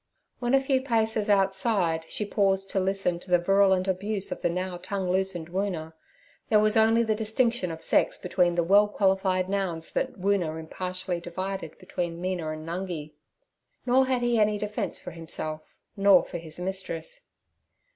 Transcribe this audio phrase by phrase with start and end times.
[0.39, 4.49] When a few paces outside, she paused to listen to the virulent abuse of the
[4.49, 5.93] now tongueloosened Woona.
[6.49, 11.19] There was only the distinction of sex between the well qualified nouns that Woona impartially
[11.21, 13.13] divided between Mina and Nungi.
[13.85, 15.61] Nor had he any defence for himself
[15.95, 17.21] nor for his mistress.